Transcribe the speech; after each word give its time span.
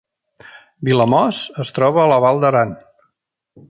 Vilamòs 0.89 1.43
es 1.67 1.75
troba 1.79 2.03
a 2.07 2.09
la 2.15 2.21
Val 2.27 2.45
d’Aran 2.47 2.77